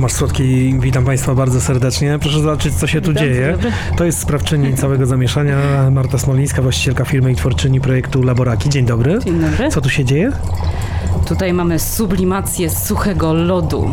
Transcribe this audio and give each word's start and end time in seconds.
Tomasz 0.00 0.12
Słodki, 0.12 0.74
witam 0.78 1.04
Państwa 1.04 1.34
bardzo 1.34 1.60
serdecznie. 1.60 2.18
Proszę 2.20 2.40
zobaczyć, 2.40 2.74
co 2.74 2.86
się 2.86 3.00
tu 3.00 3.10
Witam, 3.10 3.24
dzieje. 3.24 3.58
To 3.96 4.04
jest 4.04 4.18
sprawczyni 4.18 4.74
całego 4.82 5.06
zamieszania. 5.06 5.56
Marta 5.90 6.18
Smolińska, 6.18 6.62
właścicielka 6.62 7.04
firmy 7.04 7.32
i 7.32 7.34
twórczyni 7.36 7.80
projektu 7.80 8.22
Laboraki. 8.22 8.68
Dzień 8.68 8.86
dobry. 8.86 9.18
Dzień 9.24 9.40
dobry. 9.40 9.68
Co 9.68 9.80
tu 9.80 9.90
się 9.90 10.04
dzieje? 10.04 10.32
Tutaj 11.26 11.52
mamy 11.52 11.78
sublimację 11.78 12.70
suchego 12.70 13.32
lodu. 13.32 13.90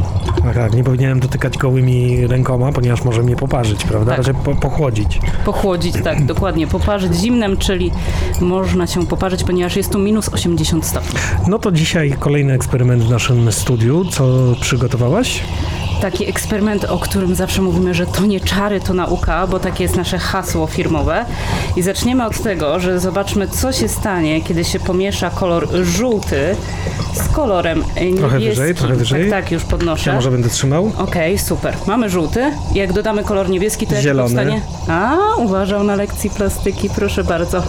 Ach, 0.49 0.55
tak, 0.55 0.73
nie 0.73 0.83
powinienem 0.83 1.19
dotykać 1.19 1.57
gołymi 1.57 2.27
rękoma, 2.27 2.71
ponieważ 2.71 3.03
może 3.03 3.23
mnie 3.23 3.35
poparzyć, 3.35 3.83
prawda? 3.83 4.11
Tak. 4.11 4.17
Raczej 4.17 4.33
po, 4.43 4.55
pochłodzić. 4.55 5.19
Pochłodzić, 5.45 5.95
tak, 6.03 6.25
dokładnie. 6.25 6.67
Poparzyć 6.67 7.15
zimnem, 7.15 7.57
czyli 7.57 7.91
można 8.41 8.87
się 8.87 9.05
poparzyć, 9.05 9.43
ponieważ 9.43 9.75
jest 9.75 9.91
tu 9.91 9.99
minus 9.99 10.29
80 10.29 10.85
stopni. 10.85 11.19
No 11.47 11.59
to 11.59 11.71
dzisiaj 11.71 12.13
kolejny 12.19 12.53
eksperyment 12.53 13.03
w 13.03 13.09
naszym 13.09 13.51
studiu. 13.51 14.05
Co 14.05 14.55
przygotowałaś? 14.61 15.41
Taki 16.01 16.29
eksperyment, 16.29 16.83
o 16.85 16.97
którym 16.99 17.35
zawsze 17.35 17.61
mówimy, 17.61 17.93
że 17.93 18.05
to 18.05 18.25
nie 18.25 18.39
czary, 18.39 18.79
to 18.79 18.93
nauka, 18.93 19.47
bo 19.47 19.59
takie 19.59 19.83
jest 19.83 19.95
nasze 19.95 20.17
hasło 20.17 20.67
firmowe. 20.67 21.25
I 21.75 21.81
zaczniemy 21.81 22.25
od 22.25 22.41
tego, 22.41 22.79
że 22.79 22.99
zobaczmy, 22.99 23.47
co 23.47 23.71
się 23.71 23.87
stanie, 23.87 24.41
kiedy 24.41 24.63
się 24.63 24.79
pomiesza 24.79 25.29
kolor 25.29 25.67
żółty 25.83 26.55
z 27.13 27.27
kolorem 27.35 27.79
niebieskim. 27.79 28.17
Trochę 28.17 28.39
wyżej, 28.39 28.75
trochę 28.75 28.95
wyżej. 28.95 29.29
Tak, 29.29 29.43
tak, 29.43 29.51
już 29.51 29.63
podnoszę. 29.63 30.09
Ja 30.09 30.15
może 30.15 30.31
będę 30.31 30.49
trzymał? 30.49 30.91
Okej, 30.97 31.37
super. 31.37 31.75
Mamy 31.87 32.09
żółty. 32.09 32.51
Jak 32.73 32.93
dodamy 32.93 33.23
kolor 33.23 33.49
niebieski, 33.49 33.87
to 33.87 33.93
jak 33.95 34.03
Zielony. 34.03 34.29
powstanie? 34.35 34.61
A, 34.87 35.17
uważał 35.37 35.83
na 35.83 35.95
lekcji 35.95 36.29
plastyki, 36.29 36.89
proszę 36.89 37.23
bardzo. 37.23 37.63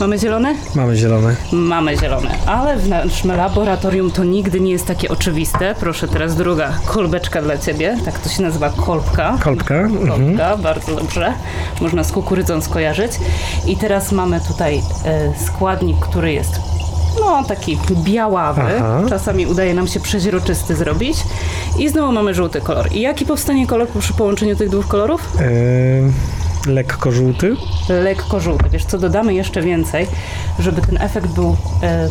Mamy 0.00 0.18
zielony? 0.18 0.54
Mamy 0.74 0.96
zielone. 0.96 1.36
Mamy 1.52 1.96
zielony. 1.96 2.28
Ale 2.46 2.76
w 2.76 2.88
naszym 2.88 3.36
laboratorium 3.36 4.10
to 4.10 4.24
nigdy 4.24 4.60
nie 4.60 4.70
jest 4.70 4.86
takie 4.86 5.08
oczywiste. 5.08 5.74
Proszę, 5.80 6.08
teraz 6.08 6.36
druga 6.36 6.72
kolbeczka 6.86 7.42
dla 7.42 7.58
ciebie. 7.58 7.96
Tak 8.04 8.18
to 8.18 8.28
się 8.28 8.42
nazywa 8.42 8.70
kolbka. 8.70 9.38
Kolbka. 9.44 9.74
Mhm. 9.74 10.08
Kolbka, 10.08 10.56
bardzo 10.56 10.96
dobrze. 10.96 11.32
Można 11.80 12.04
z 12.04 12.12
kukurydzą 12.12 12.60
skojarzyć. 12.60 13.12
I 13.66 13.76
teraz 13.76 14.12
mamy 14.12 14.40
tutaj 14.48 14.82
e, 15.04 15.32
składnik, 15.46 15.98
który 15.98 16.32
jest 16.32 16.60
no 17.20 17.44
taki 17.44 17.78
białawy. 18.04 18.62
Aha. 18.78 19.02
Czasami 19.08 19.46
udaje 19.46 19.74
nam 19.74 19.86
się 19.86 20.00
przeźroczysty 20.00 20.76
zrobić. 20.76 21.16
I 21.78 21.88
znowu 21.88 22.12
mamy 22.12 22.34
żółty 22.34 22.60
kolor. 22.60 22.92
I 22.92 23.00
jaki 23.00 23.26
powstanie 23.26 23.66
kolor 23.66 23.88
przy 23.88 24.12
połączeniu 24.12 24.56
tych 24.56 24.70
dwóch 24.70 24.88
kolorów? 24.88 25.32
Lekko 26.66 27.12
żółty. 27.12 27.56
lekko 27.88 28.40
żółty. 28.40 28.64
Wiesz 28.70 28.84
co, 28.84 28.98
dodamy 28.98 29.34
jeszcze 29.34 29.62
więcej, 29.62 30.06
żeby 30.58 30.82
ten 30.82 31.02
efekt 31.02 31.28
był 31.28 31.56
e, 31.82 32.08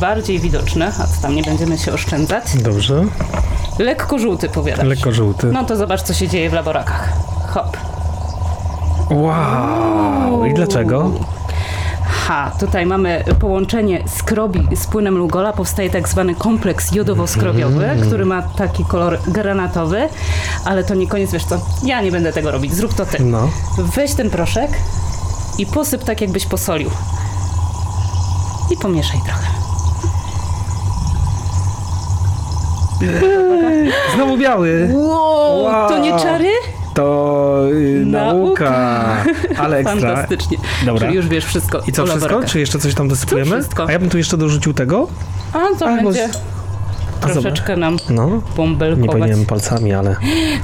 bardziej 0.00 0.38
widoczny, 0.38 0.86
a 0.86 1.06
co 1.06 1.22
tam 1.22 1.34
nie 1.34 1.42
będziemy 1.42 1.78
się 1.78 1.92
oszczędzać. 1.92 2.44
Dobrze. 2.62 3.04
Lekko 3.78 4.18
żółty 4.18 4.48
powiadasz. 4.48 4.86
Lekko 4.86 5.12
żółty. 5.12 5.46
No 5.46 5.64
to 5.64 5.76
zobacz, 5.76 6.02
co 6.02 6.14
się 6.14 6.28
dzieje 6.28 6.50
w 6.50 6.52
laborakach. 6.52 7.12
Hop. 7.48 7.76
Wow! 9.10 10.44
I 10.44 10.54
dlaczego? 10.54 11.10
Ha, 12.28 12.50
tutaj 12.60 12.86
mamy 12.86 13.24
połączenie 13.40 14.04
skrobi 14.08 14.68
z 14.76 14.86
płynem 14.86 15.18
Lugola. 15.18 15.52
Powstaje 15.52 15.90
tak 15.90 16.08
zwany 16.08 16.34
kompleks 16.34 16.92
jodowo-skrobiowy, 16.92 18.06
który 18.06 18.24
ma 18.24 18.42
taki 18.42 18.84
kolor 18.84 19.18
granatowy, 19.26 20.08
ale 20.64 20.84
to 20.84 20.94
nie 20.94 21.06
koniec, 21.08 21.32
wiesz 21.32 21.44
co, 21.44 21.60
ja 21.82 22.00
nie 22.02 22.12
będę 22.12 22.32
tego 22.32 22.50
robić, 22.50 22.74
zrób 22.74 22.94
to 22.94 23.06
ty. 23.06 23.22
No. 23.24 23.48
Weź 23.78 24.14
ten 24.14 24.30
proszek 24.30 24.70
i 25.58 25.66
posyp 25.66 26.04
tak, 26.04 26.20
jakbyś 26.20 26.46
posolił. 26.46 26.90
I 28.70 28.76
pomieszaj 28.76 29.20
trochę. 29.24 29.46
Znowu 34.14 34.36
biały. 34.36 34.90
Wow, 34.94 35.62
Wow. 35.62 35.88
to 35.88 35.98
nie 35.98 36.18
czary? 36.18 36.48
To 36.98 37.62
y, 37.72 38.06
nauka. 38.06 39.04
Ale 39.62 39.76
ekstra. 39.76 40.00
Fantastycznie. 40.00 40.58
Dobra. 40.86 41.00
Czyli 41.06 41.16
już 41.16 41.28
wiesz 41.28 41.44
wszystko. 41.44 41.80
I 41.88 41.92
co, 41.92 42.06
wszystko? 42.06 42.42
Czy 42.44 42.60
jeszcze 42.60 42.78
coś 42.78 42.94
tam 42.94 43.08
dosypujemy? 43.08 43.50
To 43.50 43.56
wszystko. 43.56 43.86
A 43.88 43.92
ja 43.92 43.98
bym 43.98 44.10
tu 44.10 44.18
jeszcze 44.18 44.36
dorzucił 44.36 44.74
tego. 44.74 45.08
A 45.52 45.58
to 45.78 45.86
A, 45.86 45.96
bo 45.96 46.02
będzie 46.02 46.28
a 47.22 47.26
troszeczkę 47.26 47.76
nam 47.76 47.96
No, 48.10 48.26
nie 48.30 48.40
bąbelkować. 48.56 49.10
powinienem 49.10 49.46
palcami, 49.46 49.92
ale 49.92 50.16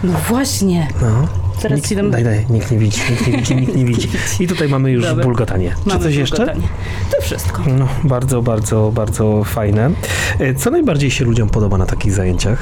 No 0.05 0.13
właśnie. 0.29 0.89
no. 1.03 1.29
Teraz 1.63 1.79
nikt, 1.79 1.95
dam... 1.95 2.11
Daj, 2.11 2.25
daj, 2.25 2.47
nikt 2.51 2.71
nie 2.71 2.79
widzi, 2.79 3.01
nikt 3.11 3.27
nie 3.27 3.33
widzi, 3.37 3.57
nikt 3.57 3.77
nie 3.77 3.85
widzi. 3.85 4.09
I 4.41 4.47
tutaj 4.47 4.69
mamy 4.69 4.91
już 4.91 5.05
Dobra. 5.05 5.25
bulgotanie. 5.25 5.75
Czy 5.83 5.89
Mamy 5.89 6.01
coś 6.01 6.15
jeszcze? 6.15 6.37
bulgotanie. 6.37 6.69
To 7.17 7.23
wszystko. 7.23 7.63
No, 7.79 7.89
bardzo, 8.05 8.43
bardzo, 8.43 8.91
bardzo 8.95 9.45
fajne. 9.45 9.91
E, 10.39 10.55
Co 10.55 10.71
najbardziej 10.71 11.11
się 11.11 11.25
ludziom 11.25 11.49
podoba 11.49 11.79
na 11.79 11.87
takich 11.87 12.13
zajęciach? 12.13 12.59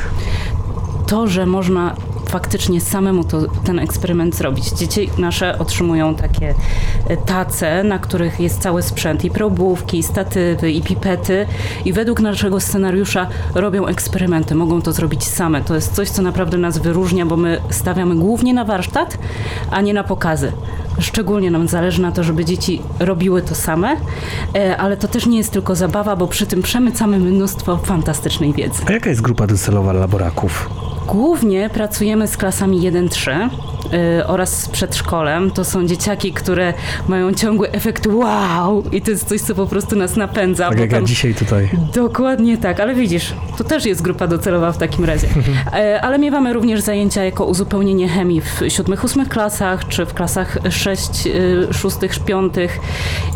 to, 1.06 1.26
że 1.26 1.46
można 1.46 1.96
faktycznie 2.32 2.80
samemu 2.80 3.24
to, 3.24 3.42
ten 3.64 3.78
eksperyment 3.78 4.36
zrobić. 4.36 4.70
Dzieci 4.70 5.10
nasze 5.18 5.58
otrzymują 5.58 6.14
takie 6.14 6.54
e, 7.08 7.16
tace, 7.16 7.84
na 7.84 7.98
których 7.98 8.40
jest 8.40 8.60
cały 8.60 8.82
sprzęt 8.82 9.24
i 9.24 9.30
probówki, 9.30 9.98
i 9.98 10.02
statywy, 10.02 10.72
i 10.72 10.82
pipety 10.82 11.46
i 11.84 11.92
według 11.92 12.20
naszego 12.20 12.60
scenariusza 12.60 13.26
robią 13.54 13.86
eksperymenty. 13.86 14.54
Mogą 14.54 14.82
to 14.82 14.92
zrobić 14.92 15.24
same. 15.24 15.62
To 15.62 15.74
jest 15.74 15.94
coś, 15.94 16.10
co 16.10 16.22
naprawdę 16.22 16.58
nas 16.58 16.78
wyróżnia, 16.78 17.26
bo 17.26 17.36
my 17.36 17.60
stawiamy 17.70 18.14
głównie 18.14 18.54
na 18.54 18.64
warsztat, 18.64 19.18
a 19.70 19.80
nie 19.80 19.94
na 19.94 20.04
pokazy. 20.04 20.52
Szczególnie 20.98 21.50
nam 21.50 21.68
zależy 21.68 22.02
na 22.02 22.12
to, 22.12 22.24
żeby 22.24 22.44
dzieci 22.44 22.82
robiły 23.00 23.42
to 23.42 23.54
same, 23.54 23.96
e, 24.54 24.76
ale 24.76 24.96
to 24.96 25.08
też 25.08 25.26
nie 25.26 25.38
jest 25.38 25.52
tylko 25.52 25.74
zabawa, 25.74 26.16
bo 26.16 26.26
przy 26.26 26.46
tym 26.46 26.62
przemycamy 26.62 27.18
mnóstwo 27.18 27.76
fantastycznej 27.76 28.52
wiedzy. 28.52 28.82
A 28.86 28.92
jaka 28.92 29.10
jest 29.10 29.22
grupa 29.22 29.46
docelowa 29.46 29.92
laboraków? 29.92 30.70
Głównie 31.06 31.70
pracujemy 31.70 32.28
z 32.28 32.36
klasami 32.36 32.80
1-3 32.80 33.30
y, 33.30 33.50
oraz 34.26 34.62
z 34.62 34.68
przedszkolem. 34.68 35.50
To 35.50 35.64
są 35.64 35.86
dzieciaki, 35.86 36.32
które 36.32 36.74
mają 37.08 37.32
ciągły 37.34 37.70
efekt 37.70 38.06
wow 38.06 38.84
i 38.92 39.02
to 39.02 39.10
jest 39.10 39.28
coś, 39.28 39.40
co 39.40 39.54
po 39.54 39.66
prostu 39.66 39.96
nas 39.96 40.16
napędza. 40.16 40.68
Tak 40.68 40.78
jak 40.78 40.92
ja 40.92 41.02
dzisiaj 41.02 41.34
tutaj. 41.34 41.70
Dokładnie 41.94 42.58
tak, 42.58 42.80
ale 42.80 42.94
widzisz, 42.94 43.34
to 43.58 43.64
też 43.64 43.86
jest 43.86 44.02
grupa 44.02 44.26
docelowa 44.26 44.72
w 44.72 44.78
takim 44.78 45.04
razie. 45.04 45.28
E, 45.72 46.00
Ale 46.00 46.18
miewamy 46.18 46.52
również 46.52 46.80
zajęcia 46.80 47.24
jako 47.24 47.44
uzupełnienie 47.44 48.08
chemii 48.08 48.40
w 48.40 48.60
siódmych, 48.68 49.04
ósmych 49.04 49.28
klasach, 49.28 49.88
czy 49.88 50.06
w 50.06 50.14
klasach 50.14 50.58
6, 50.70 51.26
y, 51.26 51.74
szóstych, 51.74 52.18
piątych 52.18 52.80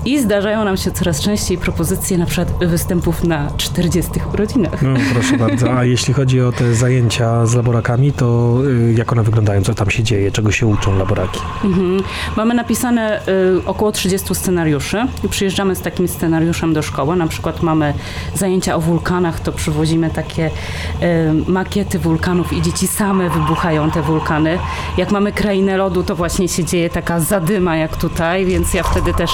i 0.04 0.20
zdarzają 0.20 0.64
nam 0.64 0.76
się 0.76 0.90
coraz 0.90 1.20
częściej 1.20 1.58
propozycje 1.58 2.18
na 2.18 2.26
przykład 2.26 2.48
występów 2.66 3.24
na 3.24 3.50
40 3.56 4.10
urodzinach. 4.34 4.82
No, 4.82 4.94
proszę 5.12 5.36
bardzo. 5.36 5.78
A 5.78 5.84
jeśli 5.84 6.14
chodzi 6.14 6.40
o 6.40 6.52
te 6.52 6.74
zajęcia 6.74 7.46
z 7.46 7.54
laborakami, 7.54 8.12
to 8.12 8.58
y, 8.66 8.94
jak 8.98 9.12
one 9.12 9.22
wyglądają? 9.22 9.62
Co 9.62 9.74
tam 9.74 9.90
się 9.90 10.02
dzieje? 10.02 10.32
Czego 10.36 10.52
się 10.52 10.66
uczą 10.66 10.98
laboraki? 10.98 11.40
Mhm. 11.64 12.02
Mamy 12.36 12.54
napisane 12.54 13.20
y, 13.28 13.66
około 13.66 13.92
30 13.92 14.34
scenariuszy 14.34 15.06
i 15.24 15.28
przyjeżdżamy 15.28 15.76
z 15.76 15.80
takim 15.80 16.08
scenariuszem 16.08 16.74
do 16.74 16.82
szkoły. 16.82 17.16
Na 17.16 17.26
przykład 17.26 17.62
mamy 17.62 17.94
zajęcia 18.34 18.74
o 18.74 18.80
wulkanach, 18.80 19.40
to 19.40 19.52
przywozimy 19.52 20.10
takie 20.10 20.46
y, 20.46 21.50
makiety 21.50 21.98
wulkanów 21.98 22.52
i 22.52 22.62
dzieci 22.62 22.86
same 22.86 23.30
wybuchają 23.30 23.90
te 23.90 24.02
wulkany. 24.02 24.58
Jak 24.98 25.10
mamy 25.10 25.32
krainę 25.32 25.76
lodu, 25.76 26.02
to 26.02 26.16
właśnie 26.16 26.48
się 26.48 26.64
dzieje 26.64 26.90
taka 26.90 27.20
zadyma 27.20 27.76
jak 27.76 27.96
tutaj, 27.96 28.46
więc 28.46 28.74
ja 28.74 28.82
wtedy 28.82 29.14
też 29.14 29.30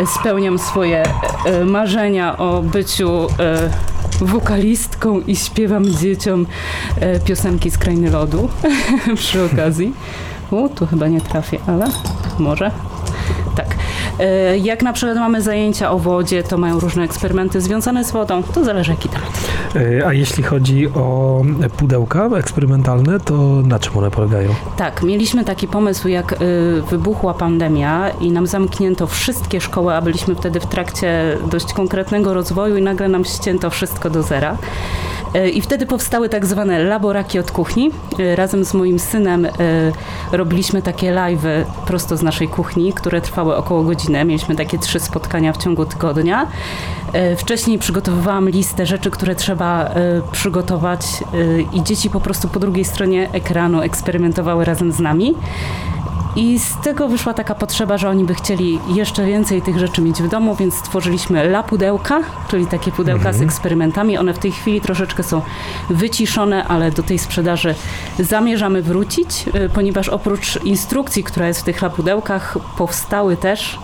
y, 0.00 0.06
spełniam 0.06 0.58
swoje 0.58 1.02
y, 1.62 1.64
marzenia 1.64 2.36
o 2.36 2.62
byciu 2.62 3.26
y, 3.26 3.97
wokalistką 4.20 5.20
i 5.20 5.36
śpiewam 5.36 5.84
dzieciom 5.86 6.46
y, 7.16 7.20
piosenki 7.24 7.70
z 7.70 7.78
krainy 7.78 8.10
lodu 8.10 8.48
przy 9.16 9.44
okazji. 9.44 9.92
U, 10.50 10.68
tu 10.68 10.86
chyba 10.86 11.08
nie 11.08 11.20
trafię, 11.20 11.58
ale 11.66 11.86
może. 12.38 12.70
Tak. 13.56 13.66
E, 14.20 14.58
Jak 14.58 14.82
na 14.82 14.92
przykład 14.92 15.16
mamy 15.18 15.42
zajęcia 15.42 15.90
o 15.90 15.98
wodzie, 15.98 16.42
to 16.42 16.58
mają 16.58 16.80
różne 16.80 17.02
eksperymenty 17.04 17.60
związane 17.60 18.04
z 18.04 18.10
wodą. 18.12 18.42
To 18.42 18.64
zależy 18.64 18.90
jaki 18.90 19.08
temat. 19.08 19.47
Y, 19.76 20.06
A 20.06 20.12
jeśli 20.12 20.42
chodzi 20.42 20.88
o 20.88 21.42
pudełka 21.76 22.28
eksperymentalne, 22.36 23.20
to 23.20 23.34
na 23.64 23.78
czym 23.78 23.96
one 23.96 24.10
polegają? 24.10 24.54
Tak, 24.76 25.02
mieliśmy 25.02 25.44
taki 25.44 25.68
pomysł, 25.68 26.08
jak 26.08 26.32
y, 26.32 26.36
wybuchła 26.90 27.34
pandemia 27.34 28.10
i 28.10 28.30
nam 28.30 28.46
zamknięto 28.46 29.06
wszystkie 29.06 29.60
szkoły, 29.60 29.94
a 29.94 30.00
byliśmy 30.00 30.34
wtedy 30.34 30.60
w 30.60 30.66
trakcie 30.66 31.38
dość 31.50 31.72
konkretnego 31.72 32.34
rozwoju 32.34 32.76
i 32.76 32.82
nagle 32.82 33.08
nam 33.08 33.24
ścięto 33.24 33.70
wszystko 33.70 34.10
do 34.10 34.22
zera. 34.22 34.58
Y, 35.36 35.50
I 35.50 35.60
wtedy 35.60 35.86
powstały 35.86 36.28
tak 36.28 36.46
zwane 36.46 36.84
laboraki 36.84 37.38
od 37.38 37.50
kuchni. 37.50 37.90
Y, 38.20 38.36
Razem 38.36 38.64
z 38.64 38.74
moim 38.74 38.98
synem 38.98 39.44
y, 39.44 39.50
robiliśmy 40.32 40.82
takie 40.82 41.12
live'y 41.12 41.64
prosto 41.86 42.16
z 42.16 42.22
naszej 42.22 42.48
kuchni, 42.48 42.92
które 42.92 43.20
trwały 43.20 43.56
około 43.56 43.82
godziny. 43.82 44.24
Mieliśmy 44.24 44.56
takie 44.56 44.78
trzy 44.78 45.00
spotkania 45.00 45.52
w 45.52 45.56
ciągu 45.56 45.84
tygodnia. 45.84 46.46
Wcześniej 47.36 47.78
przygotowywałam 47.78 48.48
listę 48.48 48.86
rzeczy, 48.86 49.10
które 49.10 49.34
trzeba 49.34 49.90
przygotować 50.32 51.00
i 51.72 51.82
dzieci 51.82 52.10
po 52.10 52.20
prostu 52.20 52.48
po 52.48 52.60
drugiej 52.60 52.84
stronie 52.84 53.28
ekranu 53.32 53.80
eksperymentowały 53.80 54.64
razem 54.64 54.92
z 54.92 55.00
nami. 55.00 55.34
I 56.38 56.58
z 56.58 56.76
tego 56.76 57.08
wyszła 57.08 57.34
taka 57.34 57.54
potrzeba, 57.54 57.98
że 57.98 58.08
oni 58.08 58.24
by 58.24 58.34
chcieli 58.34 58.78
jeszcze 58.94 59.26
więcej 59.26 59.62
tych 59.62 59.78
rzeczy 59.78 60.02
mieć 60.02 60.22
w 60.22 60.28
domu, 60.28 60.56
więc 60.56 60.74
stworzyliśmy 60.74 61.40
la 61.40 61.62
pudełka, 61.62 62.20
czyli 62.48 62.66
takie 62.66 62.92
pudełka 62.92 63.32
z 63.32 63.42
eksperymentami. 63.42 64.18
One 64.18 64.34
w 64.34 64.38
tej 64.38 64.52
chwili 64.52 64.80
troszeczkę 64.80 65.22
są 65.22 65.42
wyciszone, 65.90 66.64
ale 66.64 66.90
do 66.90 67.02
tej 67.02 67.18
sprzedaży 67.18 67.74
zamierzamy 68.18 68.82
wrócić, 68.82 69.44
y, 69.54 69.68
ponieważ 69.74 70.08
oprócz 70.08 70.64
instrukcji, 70.64 71.24
która 71.24 71.48
jest 71.48 71.60
w 71.60 71.64
tych 71.64 71.82
la 71.82 71.90
pudełkach, 71.90 72.58
powstały 72.76 73.36
też 73.36 73.78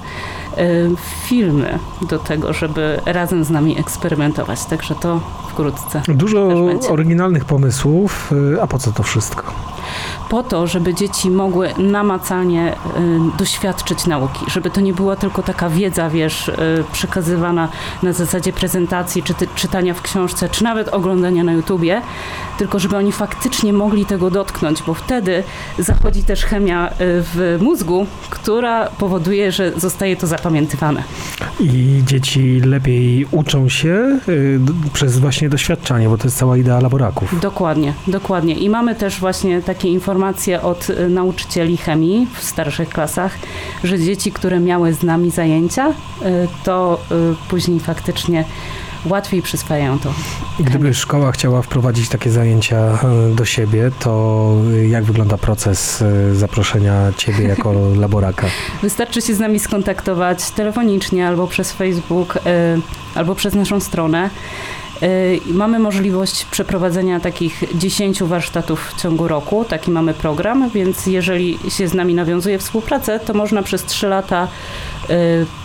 y, 0.59 0.91
filmy 1.27 1.79
do 2.09 2.19
tego, 2.19 2.53
żeby 2.53 3.01
razem 3.07 3.45
z 3.45 3.51
nami 3.51 3.79
eksperymentować. 3.79 4.65
Także 4.65 4.95
to 4.95 5.21
wkrótce. 5.49 6.03
Dużo 6.09 6.49
oryginalnych 6.89 7.45
pomysłów, 7.45 8.33
y, 8.55 8.63
a 8.63 8.67
po 8.67 8.79
co 8.79 8.93
to 8.93 9.03
wszystko? 9.03 9.74
Po 10.35 10.43
to, 10.43 10.67
żeby 10.67 10.95
dzieci 10.95 11.31
mogły 11.31 11.75
namacalnie 11.79 12.73
y, 12.73 12.77
doświadczyć 13.39 14.07
nauki, 14.07 14.45
żeby 14.51 14.71
to 14.71 14.81
nie 14.81 14.93
była 14.93 15.17
tylko 15.17 15.43
taka 15.43 15.71
wiedza, 15.71 16.11
wiesz, 16.11 16.49
y, 16.49 16.85
przekazywana 16.93 17.69
na 18.03 18.13
zasadzie 18.13 18.53
prezentacji, 18.53 19.23
czy 19.23 19.35
czytania 19.55 19.95
w 19.95 20.03
książce, 20.03 20.49
czy 20.49 20.65
nawet 20.65 20.89
oglądania 20.89 21.45
na 21.45 21.53
YouTubie, 21.53 22.03
tylko 22.59 22.79
żeby 22.79 22.97
oni 22.97 23.13
faktycznie 23.13 23.73
mogli 23.73 24.07
tego 24.07 24.31
dotknąć, 24.31 24.83
bo 24.87 24.95
wtedy 24.95 25.43
zachodzi 25.79 26.23
też 26.23 26.45
chemia 26.45 26.89
y, 26.89 26.93
w 27.01 27.59
mózgu, 27.61 28.07
która 28.31 28.87
powoduje, 28.87 29.53
że 29.53 29.73
zostaje 29.77 30.17
to 30.17 30.27
zapamiętywane. 30.27 31.03
I 31.61 32.03
dzieci 32.07 32.61
lepiej 32.65 33.27
uczą 33.31 33.69
się 33.69 34.19
d- 34.59 34.73
przez 34.93 35.19
właśnie 35.19 35.49
doświadczanie, 35.49 36.09
bo 36.09 36.19
to 36.19 36.25
jest 36.25 36.37
cała 36.39 36.57
idea 36.57 36.81
laboraków. 36.81 37.41
Dokładnie, 37.41 37.93
dokładnie. 38.07 38.55
I 38.55 38.71
mamy 38.71 38.95
też 38.95 39.21
właśnie 39.21 39.63
takie 39.63 39.89
informacje 39.89 40.63
od 40.63 40.91
y, 40.91 41.09
nauczycieli 41.09 41.77
chemii 41.77 42.27
w 42.35 42.43
starszych 42.45 42.89
klasach, 42.89 43.39
że 43.85 43.99
dzieci, 43.99 44.33
które 44.33 44.61
miały 44.61 44.93
z 44.93 45.03
nami 45.03 45.31
zajęcia, 45.31 45.93
to 46.65 47.01
później 47.49 47.81
faktycznie 47.81 48.45
łatwiej 49.05 49.43
przyswajają 49.43 49.99
to. 49.99 50.13
Gdyby 50.61 50.95
szkoła 50.95 51.33
chciała 51.33 51.63
wprowadzić 51.63 52.09
takie 52.09 52.31
zajęcia 52.31 52.99
y, 53.33 53.35
do 53.35 53.45
siebie, 53.45 53.91
to 54.01 54.55
y, 54.75 54.89
jak 54.89 55.05
wygląda 55.05 55.39
proces 55.39 56.03
y, 56.03 56.35
zaproszenia 56.35 57.13
ciebie 57.17 57.45
jako 57.55 57.75
laboraka? 57.97 58.47
Wystarczy 58.83 59.23
się 59.23 59.35
z 59.35 59.39
nami 59.39 59.59
skontaktować 59.59 60.51
telefonicznie 60.51 61.29
albo 61.29 61.47
przez 61.47 61.73
Facebook, 61.73 62.39
albo 63.15 63.35
przez 63.35 63.55
naszą 63.55 63.81
stronę. 63.81 64.31
Mamy 65.47 65.79
możliwość 65.79 66.45
przeprowadzenia 66.45 67.21
takich 67.21 67.63
10 67.75 68.23
warsztatów 68.23 68.91
w 68.91 69.03
ciągu 69.03 69.29
roku. 69.29 69.65
Taki 69.65 69.91
mamy 69.91 70.15
program, 70.15 70.71
więc 70.71 71.07
jeżeli 71.07 71.59
się 71.69 71.89
z 71.89 71.95
nami 71.95 72.15
nawiązuje 72.15 72.59
współpracę, 72.59 73.21
to 73.21 73.35
można 73.35 73.63
przez 73.63 73.85
3 73.85 74.07
lata 74.07 74.49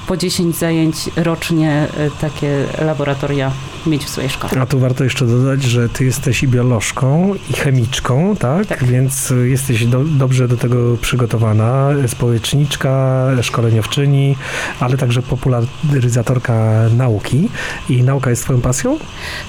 po 0.10 0.18
10 0.18 0.56
zajęć 0.56 0.96
rocznie 1.16 1.88
y, 2.08 2.12
takie 2.22 2.66
laboratoria 2.86 3.52
mieć 3.86 4.06
w 4.06 4.10
swojej 4.10 4.30
szkole. 4.30 4.62
A 4.62 4.66
tu 4.66 4.80
warto 4.80 5.04
jeszcze 5.04 5.26
dodać, 5.26 5.64
że 5.64 5.90
ty 5.90 6.06
jesteś 6.06 6.44
i 6.44 6.48
biolożką, 6.48 7.36
i 7.50 7.54
chemiczką, 7.54 8.36
tak? 8.36 8.68
Tak. 8.68 8.84
Więc 8.84 9.32
y, 9.32 9.50
jesteś 9.50 9.86
do, 9.86 10.04
dobrze 10.04 10.48
do 10.48 10.58
tego 10.58 10.98
przygotowana. 10.98 11.90
Społeczniczka, 12.08 13.28
szkoleniowczyni, 13.42 14.36
ale 14.80 14.98
także 14.98 15.22
popularyzatorka 15.22 16.54
nauki. 16.98 17.50
I 17.90 18.04
nauka 18.04 18.30
jest 18.30 18.44
twoją 18.44 18.62
pasją? 18.62 18.98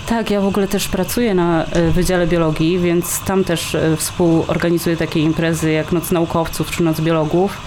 Tak, 0.06 0.30
ja 0.30 0.40
w 0.40 0.46
ogóle 0.46 0.68
też 0.68 0.88
pracuję 0.88 1.34
na 1.34 1.66
Wydziale 1.94 2.26
Biologii, 2.26 2.78
więc 2.78 3.20
tam 3.20 3.44
też 3.44 3.76
współorganizuję 3.96 4.96
takie 4.96 5.20
imprezy 5.20 5.72
jak 5.72 5.92
Noc 5.92 6.10
Naukowców 6.10 6.70
czy 6.70 6.82
Noc 6.82 7.00
Biologów. 7.00 7.58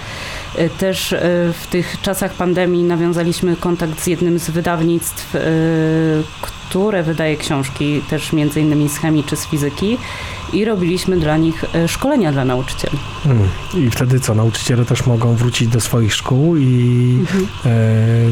Y, 0.60 0.70
Też 0.70 1.12
y, 1.12 1.18
w 1.54 1.68
tych 1.70 2.02
czasach 2.02 2.34
pandemii 2.34 2.84
nawiązaliśmy 2.84 3.56
kontakt 3.56 4.02
z 4.02 4.08
jednym 4.08 4.40
z 4.40 4.50
wydawnictw, 4.50 5.36
y, 5.36 5.40
które 6.74 7.04
wydaje 7.04 7.38
książki 7.38 8.02
też 8.10 8.34
między 8.34 8.62
innymi 8.62 8.90
z 8.90 8.98
chemii 8.98 9.24
czy 9.24 9.36
z 9.36 9.46
fizyki 9.46 9.98
i 10.54 10.66
robiliśmy 10.66 11.18
dla 11.18 11.38
nich 11.38 11.64
y, 11.76 11.88
szkolenia 11.88 12.32
dla 12.32 12.46
nauczycieli. 12.46 12.98
Mm. 13.26 13.50
I 13.78 13.90
wtedy 13.90 14.20
co? 14.20 14.36
Nauczyciele 14.36 14.86
też 14.86 15.06
mogą 15.06 15.36
wrócić 15.36 15.68
do 15.68 15.80
swoich 15.80 16.14
szkół 16.14 16.58
i 16.58 17.26
e, 17.66 17.70
y, 17.70 18.32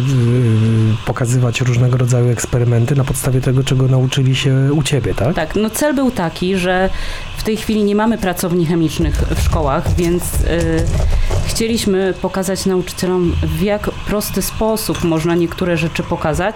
pokazywać 1.05 1.61
różnego 1.61 1.97
rodzaju 1.97 2.29
eksperymenty 2.29 2.95
na 2.95 3.03
podstawie 3.03 3.41
tego, 3.41 3.63
czego 3.63 3.87
nauczyli 3.87 4.35
się 4.35 4.69
u 4.73 4.83
ciebie, 4.83 5.13
tak? 5.13 5.35
Tak, 5.35 5.55
no 5.55 5.69
cel 5.69 5.95
był 5.95 6.11
taki, 6.11 6.57
że 6.57 6.89
w 7.37 7.43
tej 7.43 7.57
chwili 7.57 7.83
nie 7.83 7.95
mamy 7.95 8.17
pracowni 8.17 8.65
chemicznych 8.65 9.15
w 9.35 9.41
szkołach, 9.41 9.95
więc 9.95 10.23
y, 10.23 10.85
chcieliśmy 11.45 12.13
pokazać 12.21 12.65
nauczycielom, 12.65 13.35
w 13.43 13.61
jak 13.61 13.90
prosty 14.11 14.41
sposób 14.41 15.03
można 15.03 15.35
niektóre 15.35 15.77
rzeczy 15.77 16.03
pokazać, 16.03 16.55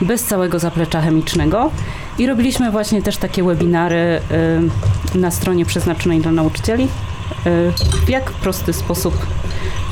bez 0.00 0.24
całego 0.24 0.58
zaplecza 0.58 1.00
chemicznego. 1.00 1.70
I 2.18 2.26
robiliśmy 2.26 2.70
właśnie 2.70 3.02
też 3.02 3.16
takie 3.16 3.42
webinary 3.42 4.20
y, 5.14 5.18
na 5.18 5.30
stronie 5.30 5.66
przeznaczonej 5.66 6.20
dla 6.20 6.32
nauczycieli, 6.32 6.84
y, 6.84 6.88
w 8.06 8.08
jak 8.08 8.30
prosty 8.30 8.72
sposób 8.72 9.14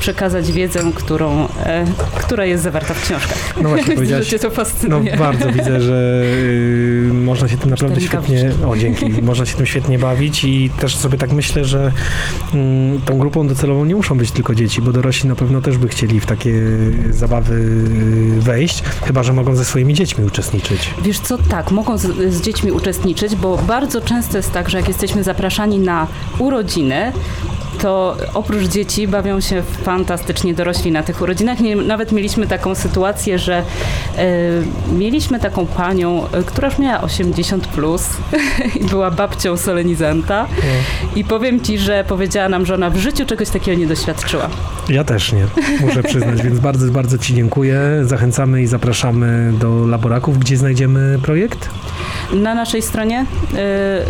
przekazać 0.07 0.51
wiedzę, 0.51 0.79
którą, 0.95 1.47
e, 1.65 1.85
która 2.19 2.45
jest 2.45 2.63
zawarta 2.63 2.93
w 2.93 3.01
książkach. 3.01 3.53
No 3.61 3.69
właśnie, 3.69 3.83
Widzę, 3.87 3.95
powiedziałaś- 3.95 4.25
że 4.25 4.31
cię 4.31 4.39
to 4.39 4.47
No 4.47 4.53
fascynuje. 4.55 5.17
bardzo 5.17 5.51
widzę, 5.51 5.81
że 5.81 6.23
y, 7.09 7.09
można 7.13 7.47
się 7.47 7.57
tym 7.57 7.69
naprawdę 7.69 8.01
świetnie, 8.01 8.51
o 8.67 8.77
dzięki, 8.77 9.05
można 9.21 9.45
się 9.45 9.55
tym 9.57 9.65
świetnie 9.65 9.99
bawić 9.99 10.43
i 10.43 10.69
też 10.79 10.95
sobie 10.95 11.17
tak 11.17 11.31
myślę, 11.31 11.65
że 11.65 11.91
mm, 12.53 13.01
tą 13.01 13.17
grupą 13.17 13.47
docelową 13.47 13.85
nie 13.85 13.95
muszą 13.95 14.17
być 14.17 14.31
tylko 14.31 14.55
dzieci, 14.55 14.81
bo 14.81 14.91
dorośli 14.91 15.29
na 15.29 15.35
pewno 15.35 15.61
też 15.61 15.77
by 15.77 15.87
chcieli 15.87 16.19
w 16.19 16.25
takie 16.25 16.53
zabawy 17.11 17.53
y, 17.55 18.41
wejść, 18.41 18.83
chyba 19.05 19.23
że 19.23 19.33
mogą 19.33 19.55
ze 19.55 19.65
swoimi 19.65 19.93
dziećmi 19.93 20.25
uczestniczyć. 20.25 20.89
Wiesz 21.03 21.19
co, 21.19 21.37
tak, 21.37 21.71
mogą 21.71 21.97
z, 21.97 22.33
z 22.33 22.41
dziećmi 22.41 22.71
uczestniczyć, 22.71 23.35
bo 23.35 23.57
bardzo 23.57 24.01
często 24.01 24.37
jest 24.37 24.51
tak, 24.51 24.69
że 24.69 24.77
jak 24.77 24.87
jesteśmy 24.87 25.23
zapraszani 25.23 25.79
na 25.79 26.07
urodziny, 26.39 27.11
to 27.81 28.17
oprócz 28.33 28.63
dzieci 28.63 29.07
bawią 29.07 29.41
się 29.41 29.63
fantastycznie 29.83 30.53
dorośli 30.53 30.91
na 30.91 31.03
tych 31.03 31.21
urodzinach. 31.21 31.59
Nie, 31.59 31.75
nawet 31.75 32.11
mieliśmy 32.11 32.47
taką 32.47 32.75
sytuację, 32.75 33.39
że 33.39 33.63
e, 34.17 34.25
mieliśmy 34.93 35.39
taką 35.39 35.65
panią, 35.65 36.27
e, 36.31 36.43
która 36.43 36.67
już 36.67 36.79
miała 36.79 37.01
80 37.01 37.67
plus 37.67 38.09
i 38.81 38.83
była 38.83 39.11
babcią 39.11 39.57
solenizanta 39.57 40.47
i 41.15 41.23
powiem 41.23 41.61
ci, 41.61 41.77
że 41.77 42.03
powiedziała 42.07 42.49
nam, 42.49 42.65
że 42.65 42.73
ona 42.73 42.89
w 42.89 42.97
życiu 42.97 43.25
czegoś 43.25 43.49
takiego 43.49 43.79
nie 43.79 43.87
doświadczyła. 43.87 44.49
Ja 44.89 45.03
też 45.03 45.33
nie, 45.33 45.47
muszę 45.81 46.03
przyznać, 46.03 46.41
więc 46.41 46.59
bardzo, 46.59 46.91
bardzo 46.91 47.17
Ci 47.17 47.35
dziękuję. 47.35 47.79
Zachęcamy 48.03 48.61
i 48.61 48.67
zapraszamy 48.67 49.53
do 49.59 49.87
laboraków, 49.87 50.39
gdzie 50.39 50.57
znajdziemy 50.57 51.19
projekt. 51.21 51.69
Na 52.33 52.55
naszej 52.55 52.81
stronie 52.81 53.25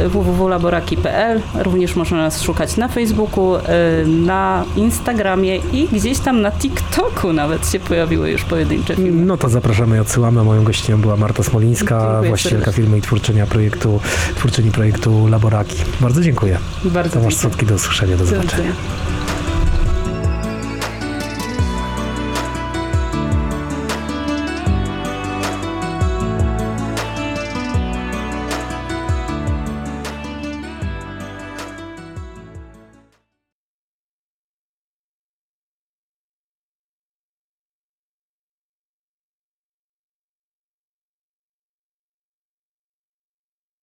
y, 0.05 0.09
www.laboraki.pl 0.09 1.41
również 1.55 1.95
można 1.95 2.17
nas 2.17 2.41
szukać 2.41 2.77
na 2.77 2.87
Facebooku, 2.87 3.55
y, 3.55 3.61
na 4.07 4.63
Instagramie 4.75 5.57
i 5.57 5.87
gdzieś 5.91 6.19
tam 6.19 6.41
na 6.41 6.51
TikToku 6.51 7.33
nawet 7.33 7.71
się 7.71 7.79
pojawiły 7.79 8.31
już 8.31 8.43
pojedyncze 8.43 8.95
filmy. 8.95 9.25
No 9.25 9.37
to 9.37 9.49
zapraszamy 9.49 9.97
i 9.97 9.99
odsyłamy. 9.99 10.43
Moją 10.43 10.63
gościnią 10.63 11.01
była 11.01 11.17
Marta 11.17 11.43
Smolińska, 11.43 11.99
Dziękuję 11.99 12.29
właścicielka 12.29 12.65
serdecznie. 12.65 12.83
firmy 12.83 12.97
i 12.97 13.01
twórczynia 13.01 13.45
projektu, 13.47 13.99
twórczyni 14.35 14.71
projektu 14.71 15.27
Laboraki. 15.27 15.77
Bardzo 16.01 16.21
dziękuję. 16.21 16.57
Bardzo 16.83 17.13
Tomasz 17.13 17.33
dziękuję. 17.33 17.41
Słodki, 17.41 17.65
do 17.65 17.75
usłyszenia, 17.75 18.17
do 18.17 18.25
zobaczenia. 18.25 18.71